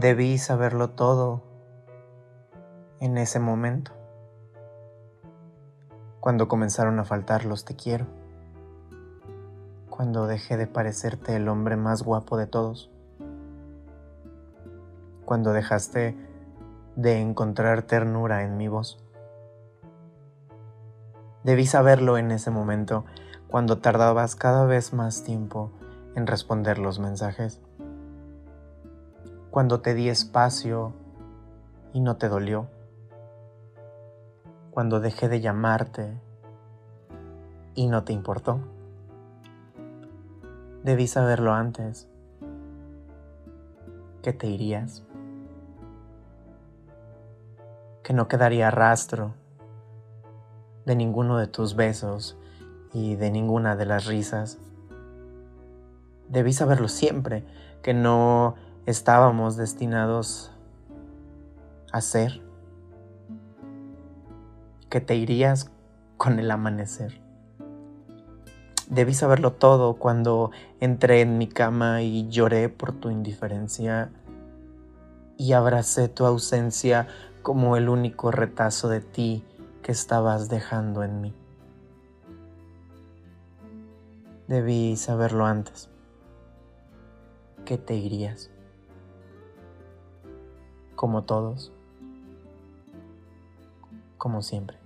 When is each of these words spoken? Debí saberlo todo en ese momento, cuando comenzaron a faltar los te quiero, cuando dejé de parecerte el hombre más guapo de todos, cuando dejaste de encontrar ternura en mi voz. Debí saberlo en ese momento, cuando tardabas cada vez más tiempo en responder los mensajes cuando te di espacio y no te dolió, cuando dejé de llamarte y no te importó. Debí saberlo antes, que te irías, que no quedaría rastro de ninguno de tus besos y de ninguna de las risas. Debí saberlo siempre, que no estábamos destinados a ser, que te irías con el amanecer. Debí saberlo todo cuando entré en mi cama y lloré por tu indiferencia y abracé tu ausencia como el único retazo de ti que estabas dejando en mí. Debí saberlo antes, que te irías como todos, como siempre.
Debí 0.00 0.38
saberlo 0.38 0.88
todo 0.88 1.42
en 3.00 3.18
ese 3.18 3.38
momento, 3.38 3.92
cuando 6.20 6.48
comenzaron 6.48 6.98
a 6.98 7.04
faltar 7.04 7.44
los 7.44 7.66
te 7.66 7.76
quiero, 7.76 8.06
cuando 9.90 10.26
dejé 10.26 10.56
de 10.56 10.66
parecerte 10.66 11.36
el 11.36 11.50
hombre 11.50 11.76
más 11.76 12.02
guapo 12.02 12.38
de 12.38 12.46
todos, 12.46 12.90
cuando 15.26 15.52
dejaste 15.52 16.16
de 16.96 17.20
encontrar 17.20 17.82
ternura 17.82 18.42
en 18.44 18.56
mi 18.56 18.68
voz. 18.68 19.04
Debí 21.44 21.66
saberlo 21.66 22.16
en 22.16 22.30
ese 22.30 22.50
momento, 22.50 23.04
cuando 23.48 23.80
tardabas 23.80 24.34
cada 24.34 24.64
vez 24.64 24.94
más 24.94 25.24
tiempo 25.24 25.72
en 26.14 26.26
responder 26.26 26.78
los 26.78 26.98
mensajes 26.98 27.60
cuando 29.50 29.80
te 29.80 29.94
di 29.94 30.08
espacio 30.08 30.92
y 31.92 32.00
no 32.00 32.16
te 32.16 32.28
dolió, 32.28 32.68
cuando 34.70 35.00
dejé 35.00 35.28
de 35.28 35.40
llamarte 35.40 36.16
y 37.74 37.88
no 37.88 38.04
te 38.04 38.12
importó. 38.12 38.60
Debí 40.84 41.08
saberlo 41.08 41.52
antes, 41.52 42.08
que 44.22 44.32
te 44.32 44.46
irías, 44.46 45.02
que 48.04 48.12
no 48.12 48.28
quedaría 48.28 48.70
rastro 48.70 49.34
de 50.86 50.94
ninguno 50.94 51.38
de 51.38 51.48
tus 51.48 51.74
besos 51.74 52.38
y 52.92 53.16
de 53.16 53.30
ninguna 53.30 53.74
de 53.74 53.86
las 53.86 54.06
risas. 54.06 54.58
Debí 56.28 56.52
saberlo 56.52 56.86
siempre, 56.86 57.44
que 57.82 57.94
no 57.94 58.54
estábamos 58.90 59.56
destinados 59.56 60.50
a 61.92 62.00
ser, 62.00 62.42
que 64.88 65.00
te 65.00 65.14
irías 65.14 65.70
con 66.16 66.38
el 66.38 66.50
amanecer. 66.50 67.20
Debí 68.88 69.14
saberlo 69.14 69.52
todo 69.52 69.94
cuando 69.94 70.50
entré 70.80 71.20
en 71.20 71.38
mi 71.38 71.46
cama 71.46 72.02
y 72.02 72.28
lloré 72.28 72.68
por 72.68 72.92
tu 72.92 73.10
indiferencia 73.10 74.10
y 75.36 75.52
abracé 75.52 76.08
tu 76.08 76.26
ausencia 76.26 77.06
como 77.42 77.76
el 77.76 77.88
único 77.88 78.32
retazo 78.32 78.88
de 78.88 79.00
ti 79.00 79.44
que 79.82 79.92
estabas 79.92 80.48
dejando 80.48 81.04
en 81.04 81.20
mí. 81.20 81.34
Debí 84.48 84.96
saberlo 84.96 85.46
antes, 85.46 85.88
que 87.64 87.78
te 87.78 87.94
irías 87.94 88.50
como 91.00 91.22
todos, 91.22 91.72
como 94.18 94.42
siempre. 94.42 94.79